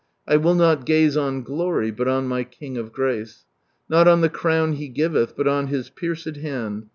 [0.27, 3.45] I will not gaze on glory, Bui on my King of grace,
[3.87, 5.35] Nol on the Crown He givelh.
[5.37, 6.87] But on His f>ieicM hand.